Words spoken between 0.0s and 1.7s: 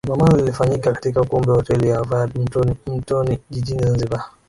Kongamano lilifanyika katika ukumbi wa